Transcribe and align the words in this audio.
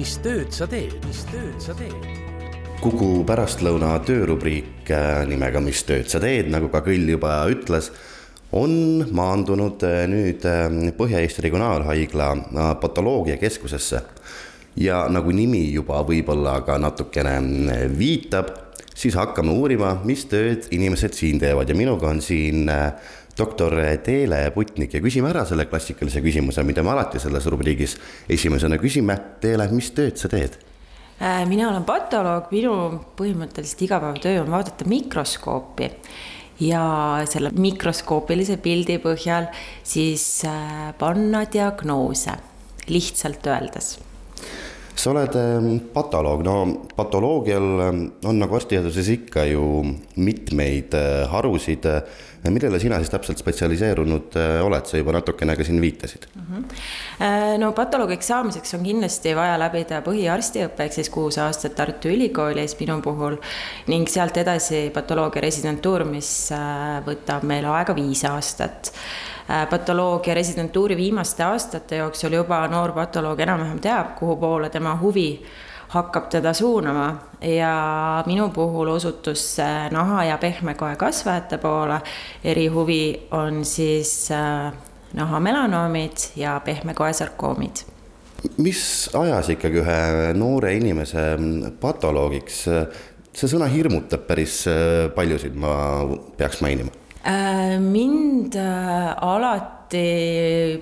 mis 0.00 0.14
tööd 0.24 0.48
sa 0.54 0.64
teed, 0.70 0.94
mis 1.04 1.24
tööd 1.28 1.56
sa 1.60 1.74
teed? 1.76 2.04
Kuku 2.80 3.20
pärastlõuna 3.28 3.98
töörubriik 4.08 4.88
äh, 4.88 5.26
nimega 5.28 5.60
Mis 5.60 5.82
tööd 5.84 6.08
sa 6.08 6.16
teed, 6.22 6.48
nagu 6.48 6.70
ka 6.72 6.80
Küll 6.86 7.04
juba 7.12 7.42
ütles, 7.52 7.90
on 8.56 9.04
maandunud 9.12 9.84
äh, 9.84 10.06
nüüd 10.08 10.46
äh, 10.48 10.88
Põhja-Eesti 10.96 11.44
Regionaalhaigla 11.44 12.30
patoloogiakeskusesse. 12.80 14.00
ja 14.80 15.02
nagu 15.12 15.34
nimi 15.34 15.66
juba 15.74 16.00
võib-olla 16.06 16.60
ka 16.64 16.78
natukene 16.80 17.36
viitab, 17.92 18.54
siis 19.00 19.16
hakkame 19.16 19.54
uurima, 19.56 19.94
mis 20.04 20.26
tööd 20.28 20.68
inimesed 20.74 21.16
siin 21.16 21.40
teevad. 21.40 21.68
Ja 21.70 21.76
minuga 21.78 22.10
on 22.10 22.20
siin 22.24 22.68
doktor 23.38 23.76
Teele 24.04 24.42
Putnik. 24.54 24.94
Ja 24.94 25.02
küsime 25.02 25.30
ära 25.32 25.44
selle 25.48 25.66
klassikalise 25.70 26.22
küsimuse, 26.24 26.64
mida 26.66 26.84
me 26.84 26.92
alati 26.94 27.22
selles 27.22 27.46
rubriigis 27.50 27.96
esimesena 28.28 28.78
küsime. 28.80 29.16
Teele, 29.40 29.68
mis 29.72 29.92
tööd 29.96 30.20
sa 30.20 30.30
teed? 30.32 30.58
Äh, 31.20 31.44
mina 31.48 31.68
olen 31.68 31.84
patoloog, 31.88 32.50
minu 32.52 32.74
põhimõtteliselt 33.18 33.86
igapäevatöö 33.88 34.42
on 34.44 34.52
vaadata 34.52 34.88
mikroskoopi. 34.88 35.90
Ja 36.60 36.82
selle 37.28 37.54
mikroskoopilise 37.56 38.58
pildi 38.60 38.98
põhjal 39.00 39.48
siis 39.84 40.44
äh, 40.48 40.92
panna 41.00 41.46
diagnoose, 41.48 42.36
lihtsalt 42.92 43.48
öeldes 43.48 43.96
sa 44.94 45.12
oled 45.12 45.36
patoloog, 45.94 46.42
no 46.44 46.56
patoloogial 46.96 47.68
on 47.82 48.40
nagu 48.40 48.56
arstiteaduses 48.56 49.08
ikka 49.14 49.44
ju 49.50 49.62
mitmeid 50.20 50.96
äh, 50.98 51.28
harusid. 51.30 51.86
millele 52.40 52.78
sina 52.80 52.96
siis 52.96 53.10
täpselt 53.12 53.38
spetsialiseerunud 53.38 54.36
äh, 54.40 54.62
oled, 54.64 54.86
sa 54.88 54.96
juba 54.96 55.12
natukene 55.12 55.56
ka 55.56 55.64
siin 55.64 55.80
viitasid 55.80 56.26
mm. 56.34 56.42
-hmm. 56.48 57.58
no 57.58 57.72
patoloogiks 57.72 58.26
saamiseks 58.26 58.74
on 58.74 58.82
kindlasti 58.84 59.34
vaja 59.36 59.58
läbida 59.58 60.00
põhiarstiõpe 60.00 60.84
ehk 60.84 60.92
siis 60.92 61.10
kuus 61.10 61.38
aastat 61.38 61.74
Tartu 61.74 62.08
Ülikoolis 62.08 62.76
minu 62.80 63.00
puhul 63.02 63.36
ning 63.86 64.08
sealt 64.08 64.36
edasi 64.36 64.90
patoloogia 64.94 65.42
residentuur, 65.42 66.04
mis 66.04 66.52
võtab 67.06 67.44
meil 67.44 67.64
aega 67.64 67.94
viis 67.94 68.24
aastat 68.24 68.92
Äh, 69.50 69.68
patoloogia 69.68 70.34
residentuuri 70.34 70.96
viimaste 70.96 71.42
aastate 71.42 71.96
jooksul 71.96 72.32
juba 72.36 72.60
noor 72.70 72.92
patoloog 72.94 73.40
enam-vähem 73.42 73.80
teab, 73.82 74.12
kuhu 74.18 74.36
poole 74.38 74.68
tema 74.70 74.79
huvi 75.00 75.42
hakkab 75.90 76.28
teda 76.30 76.52
suunama 76.52 77.06
ja 77.42 78.22
minu 78.26 78.48
puhul 78.54 78.88
osutus 78.88 79.42
see 79.56 79.88
naha- 79.90 80.24
ja 80.24 80.38
pehmekoe 80.38 80.96
kasvajate 80.96 81.58
poole. 81.58 82.00
erihuvi 82.44 83.28
on 83.30 83.64
siis 83.64 84.30
äh, 84.30 84.72
nahamelanoomid 85.14 86.36
ja 86.36 86.60
pehmekoe 86.64 87.12
sarkoomid 87.12 87.84
mis 88.56 89.10
ajas 89.14 89.48
ikkagi 89.48 89.82
ühe 89.82 90.32
noore 90.34 90.74
inimese 90.76 91.36
patoloogiks? 91.80 92.64
see 93.34 93.48
sõna 93.48 93.66
hirmutab 93.70 94.26
päris 94.26 94.64
äh, 94.66 95.10
paljusid, 95.14 95.54
ma 95.54 96.06
peaks 96.36 96.60
mainima 96.60 96.90
Äh, 97.20 97.76
mind 97.78 98.54
alati 99.20 100.80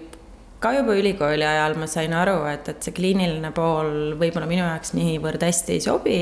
ka 0.61 0.73
juba 0.75 0.97
ülikooli 0.99 1.47
ajal 1.47 1.77
ma 1.79 1.87
sain 1.91 2.15
aru, 2.15 2.41
et, 2.51 2.69
et 2.73 2.83
see 2.83 2.97
kliiniline 2.97 3.53
pool 3.57 4.17
võib-olla 4.19 4.49
minu 4.51 4.65
jaoks 4.65 4.95
niivõrd 4.99 5.45
hästi 5.47 5.77
ei 5.77 5.85
sobi. 5.85 6.19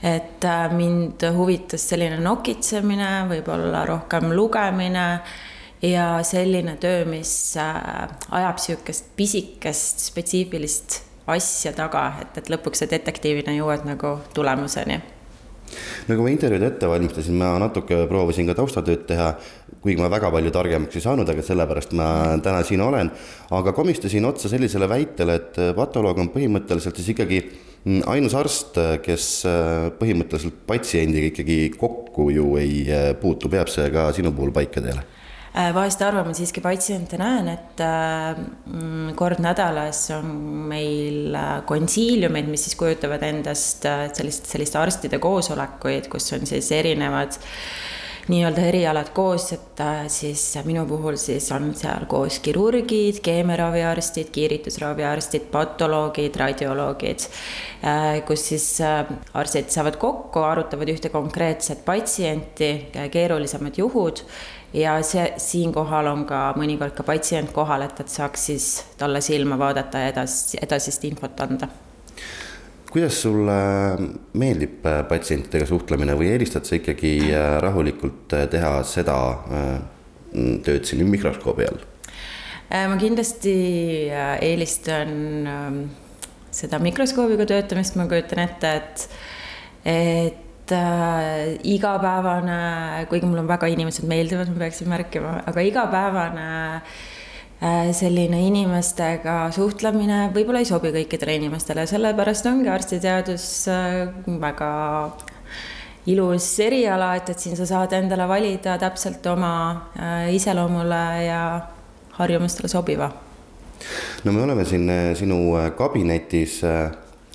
et 0.00 0.44
äh, 0.48 0.72
mind 0.72 1.26
huvitas 1.36 1.82
selline 1.90 2.16
nokitsemine, 2.24 3.10
võib-olla 3.28 3.84
rohkem 3.84 4.32
lugemine 4.32 5.06
ja 5.84 6.08
selline 6.24 6.76
töö, 6.80 7.04
mis 7.04 7.54
ajab 7.58 8.58
sihukest 8.58 9.12
pisikest 9.16 10.08
spetsiifilist 10.08 11.02
asja 11.30 11.72
taga, 11.76 12.14
et, 12.22 12.40
et 12.40 12.50
lõpuks 12.50 12.82
sa 12.82 12.90
detektiivina 12.90 13.52
jõuad 13.60 13.84
nagu 13.88 14.18
tulemuseni 14.34 15.00
nagu 16.08 16.24
ma 16.24 16.32
intervjuud 16.32 16.66
ette 16.66 16.90
valmistasin, 16.90 17.36
ma 17.40 17.54
natuke 17.62 18.04
proovisin 18.10 18.48
ka 18.50 18.56
taustatööd 18.58 19.06
teha, 19.08 19.30
kuigi 19.80 20.00
ma 20.00 20.10
väga 20.12 20.30
palju 20.34 20.52
targemaks 20.54 20.98
ei 20.98 21.04
saanud, 21.04 21.28
aga 21.30 21.44
sellepärast 21.44 21.94
ma 21.98 22.10
täna 22.44 22.62
siin 22.66 22.82
olen. 22.84 23.10
aga 23.50 23.72
komistasin 23.76 24.24
otsa 24.24 24.50
sellisele 24.52 24.88
väitele, 24.88 25.38
et 25.40 25.60
patoloog 25.76 26.18
on 26.18 26.32
põhimõtteliselt 26.34 27.00
siis 27.00 27.12
ikkagi 27.14 27.40
ainus 28.12 28.34
arst, 28.36 28.76
kes 29.04 29.30
põhimõtteliselt 30.00 30.66
patsiendiga 30.68 31.30
ikkagi 31.30 31.62
kokku 31.78 32.28
ju 32.34 32.52
ei 32.60 32.84
puutu, 33.20 33.48
peab 33.48 33.72
see 33.72 33.88
ka 33.94 34.10
sinu 34.16 34.34
puhul 34.36 34.52
paika 34.52 34.84
teile? 34.84 35.06
Äh, 35.50 35.72
vahest 35.74 35.98
arvama 36.06 36.30
siiski 36.30 36.62
patsiente 36.62 37.18
näen, 37.18 37.48
et 37.50 37.80
äh, 37.82 38.36
kord 39.18 39.40
nädalas 39.42 40.04
on 40.14 40.28
meil 40.70 41.34
äh, 41.34 41.48
konsiiliumid, 41.66 42.46
mis 42.52 42.68
siis 42.68 42.76
kujutavad 42.78 43.24
endast 43.26 43.82
sellist, 44.14 44.46
sellist 44.46 44.78
arstide 44.78 45.18
koosolekuid, 45.18 46.06
kus 46.12 46.30
on 46.36 46.46
siis 46.46 46.70
erinevad 46.76 47.34
nii-öelda 48.30 48.62
erialad 48.68 49.10
koos, 49.14 49.48
et 49.56 49.80
siis 50.12 50.42
minu 50.66 50.84
puhul 50.88 51.18
siis 51.20 51.48
on 51.54 51.72
seal 51.78 52.06
koos 52.10 52.38
kirurgid, 52.44 53.18
keemiaraviarstid, 53.24 54.30
kiiritusraviarstid, 54.34 55.48
patoloogid, 55.52 56.38
radioloogid, 56.40 57.26
kus 58.28 58.46
siis 58.52 58.68
arstid 58.82 59.72
saavad 59.74 59.98
kokku, 60.00 60.44
arutavad 60.46 60.94
ühte 60.94 61.10
konkreetset 61.12 61.84
patsienti, 61.84 62.72
keerulisemad 63.12 63.78
juhud 63.82 64.24
ja 64.74 64.96
see, 65.06 65.26
siinkohal 65.40 66.10
on 66.10 66.24
ka 66.28 66.42
mõnikord 66.58 66.94
ka 66.96 67.06
patsient 67.06 67.52
kohal, 67.54 67.86
et, 67.86 68.00
et 68.00 68.12
saaks 68.12 68.46
siis 68.50 68.70
talle 69.00 69.22
silma 69.24 69.58
vaadata 69.58 70.04
ja 70.04 70.14
edas, 70.14 70.40
edasist 70.60 71.04
infot 71.08 71.46
anda. 71.46 71.70
Kuidas 72.90 73.20
sulle 73.22 73.56
meeldib 74.38 74.86
äh, 74.88 75.02
patsientidega 75.08 75.68
suhtlemine 75.68 76.16
või 76.18 76.32
eelistad 76.34 76.66
sa 76.66 76.76
ikkagi 76.78 77.14
äh, 77.30 77.54
rahulikult 77.62 78.34
äh, 78.36 78.46
teha 78.50 78.80
seda 78.86 79.16
tööd 80.30 80.86
siin 80.86 81.08
mikroskoobi 81.10 81.66
all? 81.66 81.80
ma 82.70 82.94
kindlasti 83.00 83.52
eelistan 84.46 85.08
ähm, 85.50 85.78
seda 86.54 86.78
mikroskoobiga 86.78 87.42
töötamist, 87.50 87.96
ma 87.98 88.06
kujutan 88.06 88.44
ette, 88.44 88.70
et, 88.78 89.06
et 89.90 90.74
igapäevane, 91.66 92.60
kuigi 93.10 93.26
mul 93.26 93.42
on 93.42 93.50
väga 93.50 93.72
inimesed 93.74 94.06
meeldivad, 94.06 94.52
ma 94.54 94.62
peaksin 94.62 94.90
märkima, 94.92 95.32
aga 95.50 95.66
igapäevane 95.66 96.46
äh, 96.76 96.94
selline 97.92 98.38
inimestega 98.46 99.50
suhtlemine 99.52 100.30
võib-olla 100.32 100.62
ei 100.62 100.68
sobi 100.68 100.94
kõikidele 100.94 101.34
inimestele, 101.36 101.84
sellepärast 101.86 102.46
ongi 102.48 102.70
arstiteadus 102.72 103.44
äh, 103.68 104.06
väga 104.40 104.70
ilus 106.08 106.46
eriala, 106.64 107.14
et, 107.18 107.28
et 107.32 107.42
siin 107.42 107.56
sa 107.58 107.66
saad 107.68 107.92
endale 107.96 108.26
valida 108.28 108.76
täpselt 108.80 109.26
oma 109.30 109.52
äh, 109.98 110.30
iseloomule 110.34 111.02
ja 111.26 111.42
harjumustele 112.16 112.68
sobiva. 112.68 113.10
no 114.24 114.32
me 114.32 114.42
oleme 114.42 114.64
siin 114.64 114.90
äh, 114.90 115.14
sinu 115.16 115.56
äh, 115.56 115.70
kabinetis 115.76 116.60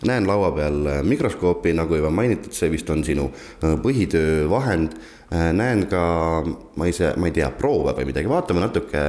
näen 0.03 0.27
laua 0.27 0.51
peal 0.51 0.85
äh, 0.85 1.03
mikroskoopi, 1.03 1.73
nagu 1.75 1.95
juba 1.95 2.11
mainitud, 2.11 2.53
see 2.55 2.71
vist 2.73 2.89
on 2.91 3.03
sinu 3.05 3.29
äh, 3.29 3.75
põhitöövahend. 3.81 4.97
Äh, 5.33 5.47
näen 5.57 5.85
ka, 5.89 6.01
ma 6.77 6.87
ise, 6.89 7.13
ma 7.17 7.29
ei 7.29 7.33
tea, 7.33 7.47
proove 7.57 7.95
või 7.97 8.09
midagi, 8.11 8.29
vaatame 8.29 8.61
natuke 8.61 9.01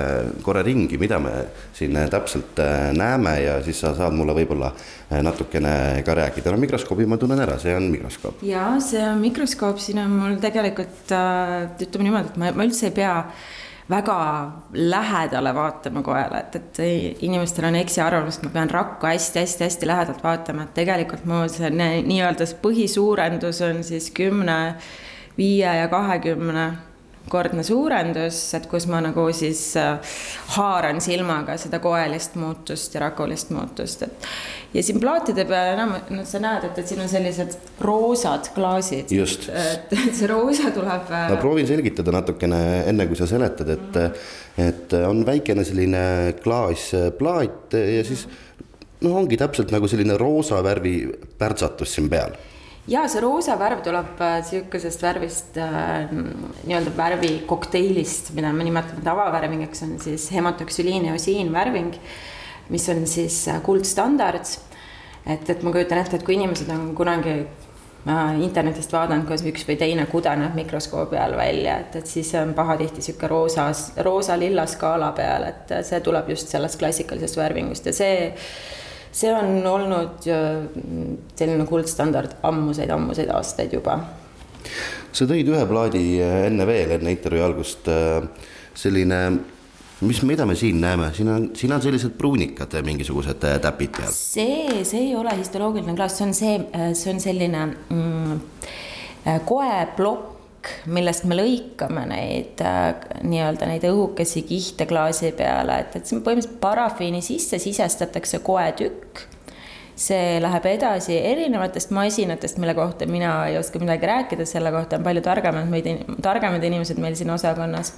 korra 0.46 0.62
ringi, 0.64 0.96
mida 1.00 1.18
me 1.20 1.32
siin 1.76 1.98
täpselt 2.10 2.62
näeme 2.96 3.34
ja 3.42 3.58
siis 3.66 3.82
sa 3.82 3.92
saad 3.98 4.16
mulle 4.16 4.32
võib-olla 4.38 4.70
natukene 5.10 6.00
ka 6.06 6.16
rääkida. 6.16 6.54
no 6.54 6.62
mikroskoobi 6.62 7.06
ma 7.06 7.20
tunnen 7.20 7.42
ära, 7.44 7.58
see 7.60 7.76
on 7.76 7.90
mikroskoop. 7.92 8.40
ja 8.48 8.70
see 8.80 9.04
on 9.04 9.20
mikroskoop, 9.20 9.78
siin 9.82 10.00
on 10.02 10.16
mul 10.16 10.40
tegelikult 10.40 11.12
ütleme 11.12 12.08
niimoodi, 12.08 12.32
et 12.32 12.40
ma, 12.40 12.54
ma 12.56 12.66
üldse 12.66 12.88
ei 12.88 12.96
pea 12.96 13.14
väga 13.90 14.52
lähedale 14.72 15.54
vaatama 15.54 16.02
koele, 16.02 16.40
et, 16.40 16.56
et 16.56 16.80
inimestel 17.22 17.68
on 17.68 17.78
eksiarvamus, 17.78 18.38
et 18.38 18.48
ma 18.48 18.50
pean 18.56 18.70
rakku 18.70 19.06
hästi-hästi-hästi 19.06 19.86
lähedalt 19.86 20.24
vaatama, 20.24 20.66
et 20.66 20.74
tegelikult 20.74 21.24
mu 21.28 21.44
see 21.52 21.70
nii-öelda 21.70 22.48
põhisuurendus 22.62 23.62
on 23.68 23.84
siis 23.86 24.10
kümne, 24.14 24.58
viie 25.38 25.72
ja 25.80 25.88
kahekümne 25.92 26.70
kordne 27.30 27.62
suurendus, 27.66 28.38
et 28.54 28.68
kus 28.70 28.86
ma 28.90 29.00
nagu 29.04 29.24
siis 29.34 29.60
äh, 29.80 30.16
haaran 30.56 31.00
silmaga 31.02 31.56
seda 31.60 31.80
koelist 31.82 32.36
muutust 32.38 32.94
ja 32.94 33.02
rakulist 33.06 33.50
muutust, 33.54 34.06
et. 34.06 34.28
ja 34.74 34.84
siin 34.86 35.00
plaatide 35.02 35.46
peal 35.48 35.72
enam, 35.74 35.96
no 36.14 36.24
sa 36.28 36.40
näed, 36.42 36.68
et, 36.70 36.80
et 36.82 36.92
siin 36.92 37.02
on 37.02 37.10
sellised 37.10 37.56
roosad 37.82 38.50
klaasid. 38.54 39.12
just. 39.14 39.48
et 39.50 39.94
see 40.16 40.30
roosa 40.30 40.72
tuleb. 40.74 41.10
Äh, 41.10 41.28
ma 41.34 41.38
proovin 41.42 41.68
selgitada 41.68 42.14
natukene, 42.14 42.62
enne 42.92 43.08
kui 43.10 43.18
sa 43.18 43.28
seletad, 43.30 43.74
et, 43.74 44.02
et 44.62 44.98
on 45.02 45.24
väikene 45.26 45.66
selline 45.66 46.02
klaasplaat 46.42 47.74
ja 47.76 48.02
siis 48.06 48.26
noh, 49.02 49.16
ongi 49.18 49.38
täpselt 49.40 49.74
nagu 49.74 49.88
selline 49.90 50.18
roosa 50.20 50.62
värvi 50.64 50.98
pärtsatus 51.38 51.96
siin 51.96 52.10
peal 52.12 52.36
ja 52.88 53.06
see 53.10 53.24
roosa 53.24 53.58
värv 53.58 53.82
tuleb 53.86 54.22
äh, 54.22 54.38
sihukesest 54.46 55.02
värvist 55.02 55.58
äh, 55.58 56.06
nii-öelda 56.12 56.94
värvikokteilist, 56.96 58.32
mida 58.36 58.52
me 58.52 58.66
nimetame 58.68 59.04
tavavärvingiks, 59.04 59.82
on 59.86 59.98
siis 60.02 60.30
hematoksüliin 60.32 61.10
ja 61.10 61.18
osiin 61.18 61.52
värving, 61.52 61.94
mis 62.70 62.88
on 62.92 63.06
siis 63.10 63.44
äh, 63.48 63.62
kuldstandard 63.62 64.56
et, 65.26 65.50
et 65.50 65.62
ma 65.62 65.72
kujutan 65.74 66.00
ette, 66.00 66.18
et 66.18 66.26
kui 66.26 66.36
inimesed 66.36 66.70
on 66.72 66.88
kunagi 66.96 67.34
äh, 67.40 68.38
internetist 68.44 68.94
vaadanud, 68.94 69.26
kuidas 69.28 69.44
üks 69.50 69.66
või 69.68 69.78
teine 69.80 70.06
kude 70.10 70.32
näeb 70.38 70.56
mikroskoobi 70.58 71.18
all 71.20 71.36
välja, 71.38 71.80
et, 71.82 71.98
et 72.00 72.10
siis 72.10 72.30
on 72.38 72.54
pahatihti 72.56 73.02
niisugune 73.02 73.32
roosas, 73.32 73.86
roosa-lilla 74.06 74.66
skaala 74.70 75.12
peal, 75.16 75.48
et 75.50 75.76
see 75.88 76.00
tuleb 76.06 76.30
just 76.34 76.52
sellest 76.52 76.78
klassikalisest 76.82 77.40
värvingust 77.40 77.90
ja 77.90 77.96
see, 77.96 78.18
see 79.16 79.32
on 79.32 79.64
olnud 79.64 80.26
selline 80.26 81.64
kuldstandard 81.68 82.36
ammuseid-ammuseid 82.44 83.32
aastaid 83.32 83.72
juba. 83.72 83.98
sa 85.12 85.24
tõid 85.24 85.48
ühe 85.48 85.66
plaadi 85.68 86.06
enne 86.20 86.66
veel, 86.68 86.96
enne 86.98 87.14
intervjuu 87.16 87.46
algust, 87.46 87.88
selline 88.76 89.20
mis, 90.00 90.22
mida 90.22 90.46
me 90.46 90.54
siin 90.54 90.80
näeme, 90.80 91.10
siin 91.14 91.28
on, 91.28 91.50
siin 91.56 91.72
on 91.72 91.82
sellised 91.82 92.16
pruunikad, 92.18 92.74
mingisugused 92.84 93.44
äh, 93.48 93.58
täpid 93.62 93.96
peal. 93.96 94.12
see, 94.12 94.84
see 94.84 95.06
ei 95.08 95.14
ole 95.16 95.32
histoloogiline 95.38 95.96
klaas, 95.96 96.18
see 96.18 96.26
on 96.26 96.34
see, 96.36 96.56
äh, 96.76 96.90
see 96.98 97.14
on 97.14 97.20
selline 97.22 97.62
mm, 97.66 98.40
äh, 99.26 99.40
koeplokk, 99.48 100.35
millest 100.86 101.24
me 101.28 101.38
lõikame 101.38 102.06
neid 102.10 102.60
nii-öelda 103.22 103.68
neid 103.70 103.86
õhukesi 103.88 104.42
kihte 104.48 104.86
klaasi 104.90 105.32
peale, 105.36 105.80
et, 105.84 105.96
et 105.96 106.12
on 106.12 106.22
põhimõtteliselt 106.26 106.60
parafiini 106.62 107.22
sisse 107.24 107.60
sisestatakse 107.62 108.42
koetükk 108.46 109.26
see 109.96 110.40
läheb 110.44 110.66
edasi 110.68 111.16
erinevatest 111.16 111.90
masinatest, 111.96 112.58
mille 112.60 112.74
kohta 112.76 113.06
mina 113.08 113.46
ei 113.48 113.56
oska 113.58 113.80
midagi 113.80 114.06
rääkida, 114.06 114.44
selle 114.46 114.70
kohta 114.72 114.98
on 114.98 115.06
palju 115.06 115.22
targemad 115.24 115.70
meid, 115.72 115.88
targemad 116.22 116.64
inimesed 116.64 117.00
meil 117.00 117.16
siin 117.16 117.32
osakonnas. 117.32 117.94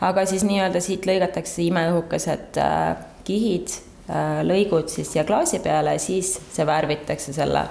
aga 0.00 0.24
siis 0.26 0.44
nii-öelda 0.44 0.80
siit 0.80 1.04
lõigatakse 1.06 1.66
imeõhukesed 1.68 2.60
äh, 2.60 2.96
kihid 3.28 3.76
äh,, 4.08 4.40
lõigud 4.46 4.88
siis 4.88 5.12
siia 5.12 5.24
klaasi 5.28 5.60
peale 5.64 5.98
ja 5.98 6.00
siis 6.00 6.38
see 6.52 6.66
värvitakse 6.66 7.36
selle 7.36 7.66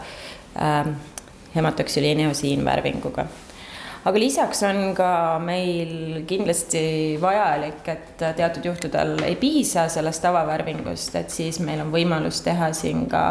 äh, 0.54 0.94
hematoksüliineosiin 1.56 2.66
värvinguga 2.66 3.25
aga 4.03 4.19
lisaks 4.19 4.63
on 4.67 4.94
ka 4.97 5.39
meil 5.44 6.23
kindlasti 6.27 6.83
vajalik, 7.21 7.83
et 7.88 8.23
teatud 8.38 8.65
juhtudel 8.71 9.15
ei 9.27 9.38
piisa 9.39 9.88
sellest 9.91 10.23
tavavärvingust, 10.25 11.15
et 11.19 11.33
siis 11.33 11.59
meil 11.63 11.83
on 11.85 11.94
võimalus 11.94 12.44
teha 12.45 12.71
siin 12.75 13.05
ka 13.11 13.23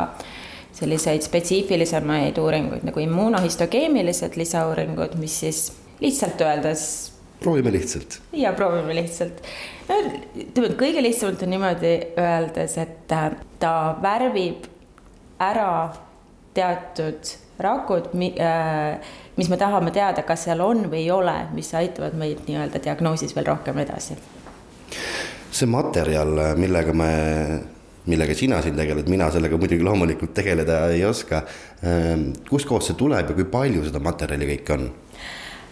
selliseid 0.72 1.24
spetsiifilisemaid 1.24 2.38
uuringuid 2.40 2.86
nagu 2.88 3.02
immuunohistokeemilised 3.04 4.38
lisauuringud, 4.40 5.18
mis 5.20 5.40
siis 5.44 5.66
lihtsalt 6.00 6.40
öeldes 6.40 6.86
proovime 7.42 7.72
lihtsalt. 7.72 8.20
ja 8.32 8.52
proovime 8.52 8.94
lihtsalt. 8.94 9.42
no 9.88 9.98
ütleme, 10.00 10.70
et 10.70 10.78
kõige 10.80 11.02
lihtsamalt 11.04 11.42
on 11.42 11.52
niimoodi 11.52 11.92
öeldes, 12.16 12.78
et 12.78 12.96
ta 13.60 13.74
värvib 14.02 14.66
ära 15.42 15.92
teatud 16.54 17.36
rakud, 17.62 18.08
äh, 18.40 19.12
mis 19.36 19.48
me 19.48 19.56
tahame 19.56 19.92
teada, 19.94 20.24
kas 20.28 20.46
seal 20.46 20.60
on 20.64 20.86
või 20.90 21.04
ei 21.04 21.10
ole, 21.10 21.34
mis 21.56 21.72
aitavad 21.78 22.16
meid 22.18 22.42
nii-öelda 22.48 22.82
diagnoosis 22.84 23.36
veel 23.36 23.48
rohkem 23.48 23.78
edasi. 23.84 24.16
see 25.52 25.68
materjal, 25.68 26.32
millega 26.56 26.92
me, 26.96 27.12
millega 28.08 28.34
sina 28.34 28.62
siin 28.64 28.76
tegeled, 28.76 29.08
mina 29.08 29.30
sellega 29.30 29.56
muidugi 29.60 29.84
loomulikult 29.84 30.34
tegeleda 30.34 30.86
ei 30.92 31.04
oska. 31.04 31.42
Ähm, 31.84 32.30
kustkohast 32.48 32.92
see 32.92 32.98
tuleb 32.98 33.32
ja 33.32 33.36
kui 33.36 33.48
palju 33.48 33.84
seda 33.88 34.00
materjali 34.02 34.48
kõike 34.54 34.76
on? 34.76 34.86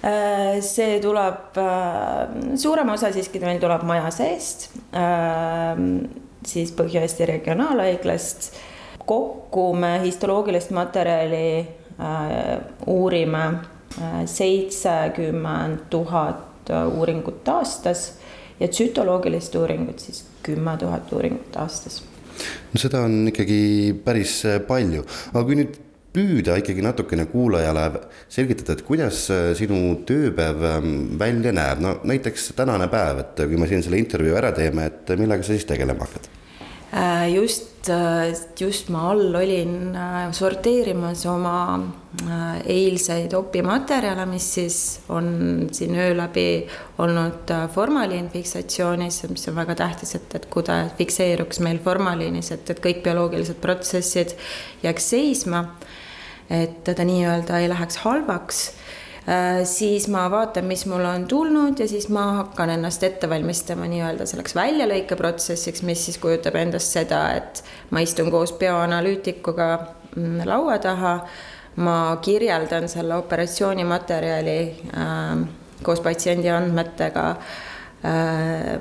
Äh, 0.01 0.61
see 0.65 0.99
tuleb, 1.01 1.56
äh, 1.61 2.56
suurem 2.61 2.93
osa 2.93 3.13
siiski 3.13 3.41
meil 3.45 3.61
tuleb 3.61 3.85
maja 3.89 4.09
seest, 4.15 4.71
siis 6.47 6.73
Põhja-Eesti 6.73 7.27
Regionaalhaiglast 7.29 8.53
kokku 9.11 9.73
me 9.77 9.99
histoloogilist 10.05 10.71
materjali 10.77 11.80
uurime 12.87 13.44
äh, 13.44 14.23
seitsekümmend 14.26 15.88
tuhat 15.91 16.70
äh, 16.70 16.87
uuringut 16.88 17.49
aastas 17.49 18.14
ja 18.61 18.69
tsütoloogilist 18.69 19.55
uuringut 19.55 19.99
siis 19.99 20.25
kümme 20.43 20.76
tuhat 20.79 21.12
uuringut 21.12 21.56
aastas. 21.56 22.02
no 22.73 22.81
seda 22.81 23.05
on 23.05 23.29
ikkagi 23.29 23.94
päris 24.05 24.43
palju, 24.67 25.05
aga 25.35 25.44
kui 25.44 25.61
nüüd 25.61 25.79
püüda 26.11 26.56
ikkagi 26.58 26.82
natukene 26.82 27.29
kuulajale 27.31 27.85
selgitada, 28.32 28.75
et 28.75 28.82
kuidas 28.82 29.29
sinu 29.58 29.79
tööpäev 30.08 30.64
ähm, 30.67 30.91
välja 31.20 31.53
näeb, 31.55 31.85
no 31.85 31.94
näiteks 32.03 32.50
tänane 32.58 32.88
päev, 32.91 33.23
et 33.23 33.44
kui 33.44 33.61
me 33.61 33.70
siin 33.70 33.85
selle 33.87 34.00
intervjuu 34.03 34.35
ära 34.41 34.50
teeme, 34.56 34.88
et 34.91 35.14
millega 35.20 35.46
sa 35.46 35.55
siis 35.55 35.69
tegelema 35.70 36.08
hakkad? 36.08 36.26
Äh, 36.91 37.35
just, 37.35 37.62
äh, 37.62 37.69
just 38.59 38.91
ma 38.93 39.06
all 39.11 39.35
olin 39.35 39.97
äh, 39.97 40.32
sorteerimas 40.37 41.25
oma 41.27 41.81
eilseid 42.67 43.32
opimaterjale, 43.38 44.25
mis 44.27 44.49
siis 44.55 44.77
on 45.09 45.69
siin 45.73 45.94
öö 45.94 46.11
läbi 46.19 46.67
olnud 46.99 47.53
formaliinfiksatsioonis, 47.75 49.23
mis 49.31 49.49
on 49.49 49.56
väga 49.56 49.77
tähtis, 49.79 50.15
et, 50.19 50.35
et 50.35 50.49
kude 50.50 50.77
fikseeruks 50.99 51.62
meil 51.65 51.79
formaliinis, 51.79 52.50
et, 52.56 52.71
et 52.71 52.82
kõik 52.82 53.05
bioloogilised 53.06 53.62
protsessid 53.62 54.35
jääks 54.82 55.11
seisma. 55.15 55.65
et 56.50 56.82
ta 56.85 57.05
nii-öelda 57.06 57.62
ei 57.62 57.69
läheks 57.71 58.03
halvaks 58.03 58.65
Äh, 58.73 59.00
siis 59.65 60.09
ma 60.11 60.25
vaatan, 60.31 60.65
mis 60.67 60.82
mul 60.91 61.05
on 61.06 61.27
tulnud 61.31 61.79
ja 61.79 61.87
siis 61.88 62.09
ma 62.11 62.25
hakkan 62.41 62.73
ennast 62.75 63.05
ette 63.06 63.29
valmistama 63.31 63.87
nii-öelda 63.91 64.27
selleks 64.27 64.56
väljalõikeprotsessiks, 64.59 65.85
mis 65.87 66.05
siis 66.09 66.19
kujutab 66.19 66.56
endast 66.59 66.97
seda, 66.97 67.23
et 67.38 67.62
ma 67.94 68.03
istun 68.03 68.31
koos 68.32 68.53
bioanalüütikuga 68.59 69.69
mm, 70.17 70.43
laua 70.50 70.79
taha, 70.82 71.15
ma 71.85 71.97
kirjeldan 72.25 72.88
selle 72.91 73.15
operatsioonimaterjali 73.21 74.59
äh, 74.99 75.44
koos 75.87 76.03
patsiendi 76.05 76.50
andmetega 76.50 77.29
äh, 77.31 78.81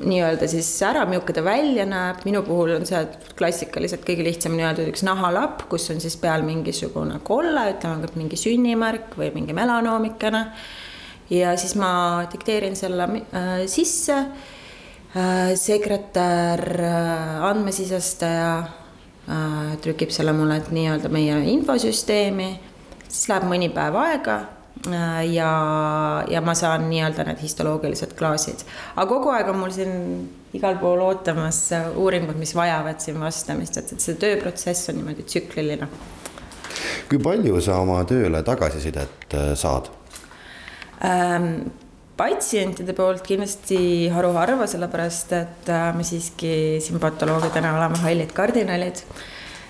nii-öelda 0.00 0.46
siis 0.50 0.68
ära, 0.86 1.04
milline 1.08 1.34
ta 1.36 1.42
välja 1.44 1.84
näeb, 1.88 2.22
minu 2.28 2.42
puhul 2.46 2.74
on 2.76 2.86
see 2.88 3.00
klassikaliselt 3.38 4.04
kõige 4.06 4.24
lihtsam 4.26 4.56
nii-öelda 4.58 4.86
üks 4.90 5.04
nahalapp, 5.06 5.66
kus 5.70 5.90
on 5.94 6.00
siis 6.02 6.16
peal 6.20 6.44
mingisugune 6.46 7.20
kolle, 7.26 7.68
ütleme, 7.74 8.10
mingi 8.18 8.38
sünnimärk 8.40 9.16
või 9.18 9.32
mingi 9.34 9.56
melanoomikene. 9.56 10.46
ja 11.30 11.56
siis 11.56 11.74
ma 11.80 12.26
dikteerin 12.32 12.76
selle 12.76 13.08
äh, 13.08 13.52
sisse 13.66 14.18
äh,. 15.16 15.54
sekretär 15.54 16.64
äh,, 16.80 17.44
andmesisestaja 17.50 18.56
äh, 18.58 19.76
trükib 19.82 20.10
selle 20.10 20.32
mulle 20.32 20.62
nii-öelda 20.70 21.08
meie 21.08 21.38
infosüsteemi, 21.52 22.50
siis 23.08 23.28
läheb 23.28 23.48
mõni 23.48 23.72
päev 23.72 23.96
aega 24.02 24.40
ja, 25.32 25.50
ja 26.28 26.40
ma 26.44 26.54
saan 26.58 26.88
nii-öelda 26.90 27.26
need 27.28 27.42
histoloogilised 27.42 28.14
klaasid. 28.18 28.64
aga 28.96 29.08
kogu 29.08 29.30
aeg 29.34 29.50
on 29.52 29.60
mul 29.60 29.74
siin 29.74 29.92
igal 30.56 30.78
pool 30.80 31.00
ootamas 31.04 31.64
uuringud, 31.96 32.38
mis 32.40 32.54
vajavad 32.56 33.00
siin 33.00 33.20
vastamist, 33.20 33.78
et, 33.78 33.92
et 33.94 34.04
see 34.04 34.18
tööprotsess 34.20 34.90
on 34.90 34.98
niimoodi 35.00 35.26
tsükliline. 35.28 35.88
kui 37.10 37.20
palju 37.22 37.60
sa 37.60 37.78
oma 37.84 38.02
tööle 38.08 38.42
tagasisidet 38.46 39.38
äh, 39.38 39.52
saad 39.58 39.92
ähm,? 41.04 41.70
patsientide 42.12 42.92
poolt 42.94 43.22
kindlasti 43.24 44.08
haruharva, 44.12 44.66
sellepärast 44.68 45.32
et 45.36 45.70
äh, 45.72 45.86
me 45.96 46.04
siiski 46.06 46.52
siin 46.84 47.00
patoloogidena 47.02 47.72
oleme 47.78 48.02
hallid 48.04 48.34
kardinalid 48.36 49.00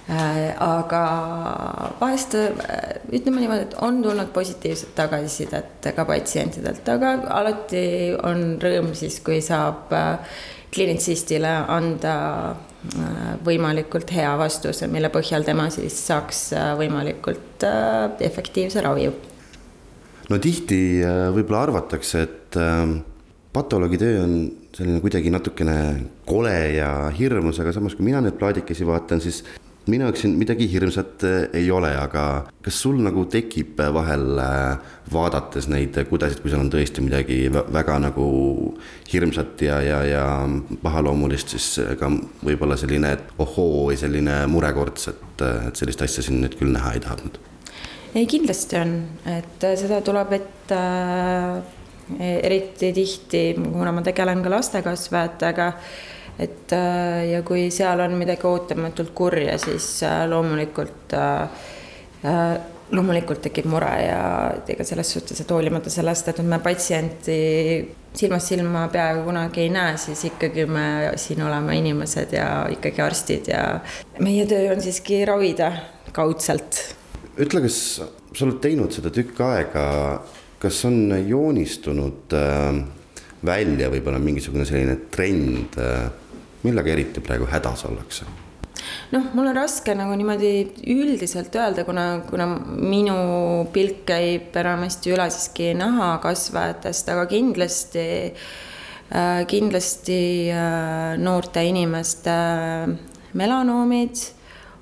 Äh, 0.09 0.50
aga 0.59 1.94
vahest 2.00 2.35
äh, 2.35 2.91
ütleme 3.12 3.42
niimoodi, 3.42 3.69
et 3.69 3.76
on 3.85 4.00
tulnud 4.04 4.33
positiivset 4.33 4.95
tagasisidet 4.97 5.90
ka 5.97 6.04
patsientidelt, 6.09 6.88
aga 6.88 7.14
alati 7.40 7.85
on 8.25 8.57
rõõm 8.62 8.92
siis, 8.97 9.21
kui 9.25 9.40
saab 9.45 9.92
äh, 9.97 10.37
klinitsistile 10.73 11.52
anda 11.71 12.14
võimalikult 13.47 14.11
hea 14.11 14.33
vastuse, 14.40 14.88
mille 14.90 15.11
põhjal 15.12 15.45
tema 15.47 15.69
siis 15.71 15.95
saaks 16.09 16.49
võimalikult 16.81 17.62
efektiivse 18.26 18.83
ravi. 18.83 19.07
no 20.31 20.38
tihti 20.42 20.81
võib-olla 21.37 21.62
arvatakse, 21.69 22.23
et 22.26 22.59
patoloogi 23.52 24.00
töö 24.00 24.23
on 24.25 24.35
selline 24.75 25.02
kuidagi 25.04 25.31
natukene 25.31 25.76
kole 26.26 26.57
ja 26.78 26.90
hirmus, 27.14 27.61
aga 27.61 27.75
samas, 27.76 27.95
kui 27.95 28.09
mina 28.09 28.23
neid 28.25 28.38
plaadikesi 28.40 28.87
vaatan, 28.88 29.21
siis 29.21 29.42
minu 29.91 30.07
jaoks 30.07 30.23
siin 30.23 30.35
midagi 30.39 30.69
hirmsat 30.71 31.25
äh, 31.27 31.37
ei 31.59 31.71
ole, 31.75 31.91
aga 31.99 32.25
kas 32.62 32.81
sul 32.85 33.01
nagu 33.03 33.25
tekib 33.31 33.81
vahel 33.95 34.39
äh, 34.39 34.95
vaadates 35.12 35.69
neid 35.73 35.99
kudesid, 36.11 36.43
kui 36.43 36.53
seal 36.53 36.62
on 36.62 36.71
tõesti 36.73 37.05
midagi 37.05 37.39
väga 37.51 37.99
nagu 38.07 38.27
hirmsat 39.12 39.67
ja, 39.67 39.81
ja, 39.85 40.01
ja 40.07 40.25
pahaloomulist, 40.83 41.57
siis 41.57 41.99
ka 42.01 42.11
võib-olla 42.45 42.79
selline 42.81 43.17
ohoo 43.43 43.89
või 43.91 43.99
selline 44.01 44.43
murekorts, 44.53 45.11
et, 45.12 45.47
et 45.69 45.79
sellist 45.83 46.05
asja 46.07 46.25
siin 46.25 46.43
nüüd 46.45 46.59
küll 46.61 46.75
näha 46.75 46.95
ei 46.97 47.05
tahtnud? 47.05 47.41
ei, 48.15 48.27
kindlasti 48.29 48.77
on, 48.77 48.97
et 49.39 49.71
seda 49.81 50.03
tuleb 50.05 50.35
ette 50.37 50.79
äh, 50.79 51.81
eriti 52.19 52.93
tihti, 52.93 53.45
kuna 53.59 53.93
ma 53.95 54.03
tegelen 54.05 54.43
ka 54.45 54.51
lastekasvajatega 54.53 55.69
et 56.39 56.73
äh, 56.73 57.31
ja 57.33 57.43
kui 57.47 57.69
seal 57.75 58.01
on 58.05 58.17
midagi 58.19 58.47
ootamatult 58.49 59.12
kurja, 59.15 59.57
siis 59.61 60.03
äh, 60.07 60.25
loomulikult 60.31 61.17
äh, 61.17 61.49
loomulikult 62.93 63.41
tekib 63.47 63.67
mure 63.73 63.91
ja 64.05 64.23
ega 64.69 64.85
selles 64.85 65.11
suhtes, 65.15 65.41
et 65.41 65.51
hoolimata 65.51 65.91
sellest, 65.91 66.29
et 66.29 66.43
me 66.45 66.59
patsienti 66.62 67.37
silmast 68.12 68.53
silma 68.53 68.85
peaaegu 68.93 69.25
kunagi 69.25 69.62
ei 69.65 69.71
näe, 69.73 69.97
siis 70.01 70.27
ikkagi 70.29 70.67
me 70.69 70.87
siin 71.21 71.41
oleme 71.47 71.79
inimesed 71.81 72.35
ja 72.37 72.49
ikkagi 72.73 73.01
arstid 73.05 73.49
ja 73.49 73.62
meie 74.21 74.45
töö 74.49 74.75
on 74.75 74.85
siiski 74.85 75.23
ravida 75.29 75.73
kaudselt. 76.12 76.83
ütle, 77.41 77.65
kas 77.65 77.79
sa 78.03 78.45
oled 78.45 78.61
teinud 78.61 78.93
seda 78.93 79.12
tükk 79.15 79.41
aega, 79.49 79.87
kas 80.61 80.85
on 80.85 81.17
joonistunud 81.27 82.37
välja 83.43 83.89
võib-olla 83.91 84.21
mingisugune 84.23 84.69
selline 84.69 84.99
trend, 85.11 85.81
millega 86.62 86.92
eriti 86.95 87.21
praegu 87.25 87.49
hädas 87.50 87.85
ollakse? 87.88 88.26
noh, 89.12 89.28
mul 89.37 89.50
on 89.50 89.57
raske 89.57 89.95
nagu 89.97 90.14
niimoodi 90.19 90.52
üldiselt 90.95 91.54
öelda, 91.57 91.85
kuna, 91.88 92.07
kuna 92.28 92.49
minu 92.66 93.16
pilk 93.73 94.04
käib 94.09 94.57
enamasti 94.59 95.12
üle 95.14 95.28
siiski 95.31 95.73
nahakasvajatest, 95.78 97.12
aga 97.14 97.26
kindlasti 97.31 98.07
äh,, 98.33 99.42
kindlasti 99.49 100.21
äh, 100.50 101.14
noorte 101.21 101.64
inimeste 101.69 102.37
melanoomid 103.38 104.25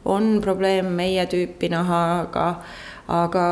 on 0.05 0.39
probleem 0.43 0.95
meie 0.97 1.27
tüüpi 1.29 1.69
nahaga, 1.73 2.49
aga 3.11 3.47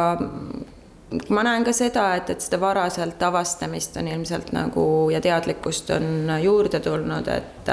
ma 1.28 1.42
näen 1.42 1.64
ka 1.64 1.72
seda, 1.72 2.10
et, 2.18 2.30
et 2.30 2.44
seda 2.44 2.60
varaselt 2.60 3.22
avastamist 3.22 3.96
on 4.00 4.08
ilmselt 4.10 4.52
nagu 4.52 4.84
ja 5.12 5.20
teadlikkust 5.24 5.90
on 5.96 6.32
juurde 6.42 6.80
tulnud, 6.84 7.28
et 7.32 7.70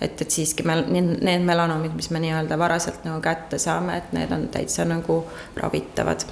et, 0.00 0.20
et 0.22 0.30
siiski 0.30 0.62
mel-, 0.66 0.84
need 0.90 1.46
melanoomid, 1.46 1.94
mis 1.98 2.10
me 2.14 2.22
nii-öelda 2.22 2.58
varaselt 2.58 3.04
nagu 3.06 3.20
kätte 3.22 3.58
saame, 3.58 3.98
et 3.98 4.12
need 4.14 4.30
on 4.34 4.48
täitsa 4.52 4.86
nagu 4.86 5.22
ravitavad. 5.56 6.26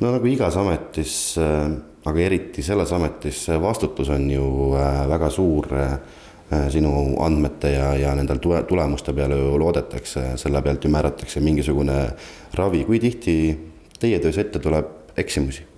no 0.00 0.12
nagu 0.16 0.28
igas 0.28 0.56
ametis, 0.60 1.14
aga 2.04 2.20
eriti 2.20 2.62
selles 2.62 2.92
ametis, 2.92 3.46
vastutus 3.62 4.10
on 4.12 4.30
ju 4.30 4.46
äh, 4.76 5.08
väga 5.08 5.30
suur 5.30 5.68
äh, 5.76 5.96
sinu 6.68 7.16
andmete 7.24 7.72
ja, 7.72 7.92
ja 7.96 8.14
nendel 8.14 8.40
tule, 8.42 8.62
tulemuste 8.68 9.12
peale 9.16 9.38
ju 9.38 9.58
loodetakse, 9.58 10.32
selle 10.36 10.62
pealt 10.62 10.84
ju 10.84 10.90
määratakse 10.92 11.40
mingisugune 11.40 11.98
ravi, 12.54 12.84
kui 12.84 13.00
tihti 13.00 13.36
teie 14.00 14.18
töös 14.20 14.38
ette 14.38 14.58
tuleb 14.58 15.16
eksimusi? 15.16 15.71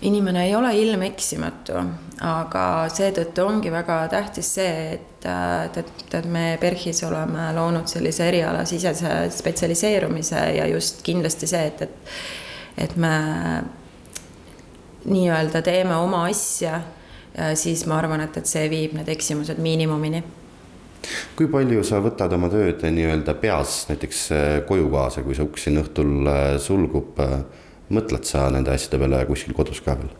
Inimene 0.00 0.44
ei 0.46 0.54
ole 0.54 0.72
ilmeksimatu, 0.76 1.78
aga 2.26 2.64
seetõttu 2.92 3.44
ongi 3.46 3.72
väga 3.72 4.02
tähtis 4.12 4.50
see, 4.58 4.96
et, 4.96 5.24
et, 5.24 5.92
et, 6.12 6.28
me 6.28 6.58
PERHis 6.60 7.02
oleme 7.08 7.48
loonud 7.56 7.88
sellise 7.88 8.28
erialasisese 8.28 9.16
spetsialiseerumise 9.32 10.42
ja 10.58 10.68
just 10.68 11.00
kindlasti 11.06 11.48
see, 11.48 11.64
et, 11.72 11.86
et, 11.86 12.14
et 12.84 12.96
me 13.00 13.14
nii-öelda 15.06 15.62
teeme 15.64 15.96
oma 15.96 16.26
asja, 16.28 16.80
siis 17.56 17.86
ma 17.88 18.00
arvan, 18.00 18.24
et, 18.26 18.36
et 18.36 18.48
see 18.48 18.68
viib 18.72 18.96
need 18.96 19.08
eksimused 19.12 19.60
miinimumini. 19.62 20.22
Kui 21.38 21.46
palju 21.48 21.84
sa 21.86 22.00
võtad 22.02 22.32
oma 22.34 22.48
tööd 22.50 22.82
nii-öelda 22.82 23.36
peas 23.40 23.84
näiteks 23.88 24.22
koju 24.68 24.88
kaasa, 24.92 25.22
kui 25.22 25.36
see 25.38 25.46
uks 25.46 25.68
siin 25.68 25.78
õhtul 25.80 26.28
sulgub 26.60 27.20
mõtled 27.92 28.26
sa 28.26 28.46
nende 28.52 28.72
asjade 28.74 28.98
peale 29.00 29.22
kuskil 29.28 29.54
kodus 29.56 29.82
ka 29.84 29.96
veel? 29.98 30.10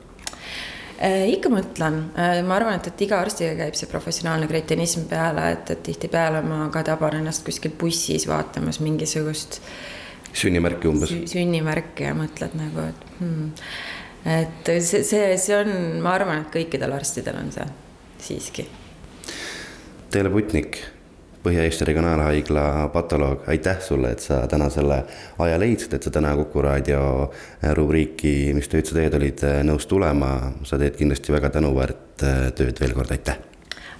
Äh, 0.97 1.27
ikka 1.35 1.51
mõtlen, 1.53 1.99
äh, 2.17 2.39
ma 2.47 2.57
arvan, 2.57 2.79
et, 2.79 2.89
et 2.89 3.03
iga 3.05 3.19
arstiga 3.21 3.53
käib 3.59 3.77
see 3.77 3.89
professionaalne 3.91 4.49
kretinism 4.49 5.05
peale, 5.11 5.51
et, 5.53 5.75
et 5.75 5.83
tihtipeale 5.85 6.41
ma 6.47 6.71
ka 6.73 6.81
taban 6.87 7.19
ennast 7.19 7.45
kuskil 7.45 7.75
bussis 7.77 8.25
vaatamas 8.31 8.81
mingisugust. 8.81 9.61
sünnimärki 10.33 10.89
umbes 10.89 11.13
sü. 11.13 11.21
sünnimärki 11.29 12.09
ja 12.09 12.15
mõtled 12.17 12.57
nagu, 12.57 12.89
et 12.89 13.05
hmm. 13.19 13.53
et 14.39 14.73
see, 14.81 15.05
see, 15.05 15.29
see 15.41 15.59
on, 15.59 16.01
ma 16.01 16.17
arvan, 16.17 16.47
et 16.47 16.53
kõikidel 16.57 16.97
arstidel 16.97 17.43
on 17.45 17.53
see 17.53 17.69
siiski. 18.31 18.69
Teele 20.11 20.33
Putnik 20.33 20.81
Põhja-Eesti 21.47 21.87
Regionaalhaigla 21.87 22.89
patoloog, 22.91 23.45
aitäh 23.53 23.79
sulle, 23.81 24.11
et 24.17 24.23
sa 24.25 24.41
täna 24.51 24.67
selle 24.73 24.97
aja 25.45 25.59
leidsid, 25.63 25.93
et 25.95 26.03
sa 26.03 26.11
täna 26.11 26.33
Kuku 26.41 26.65
raadio 26.65 27.03
rubriiki 27.79 28.33
Mis 28.57 28.67
tööd 28.73 28.89
sa 28.89 28.97
teed, 28.99 29.15
olid 29.15 29.45
äh, 29.47 29.61
nõus 29.67 29.87
tulema. 29.87 30.33
sa 30.67 30.79
teed 30.79 30.97
kindlasti 30.99 31.33
väga 31.33 31.53
tänuväärt 31.55 32.25
äh, 32.27 32.49
tööd, 32.51 32.81
veel 32.81 32.97
kord 32.99 33.15
aitäh. 33.15 33.39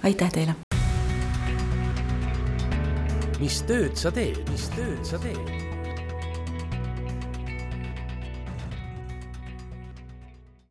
aitäh 0.03 0.31
teile. 0.31 0.57
mis 3.39 3.61
tööd 3.63 3.95
sa 3.95 4.11
teed, 4.11 4.43
mis 4.51 4.67
tööd 4.75 5.05
sa 5.05 5.21
teed? 5.23 5.66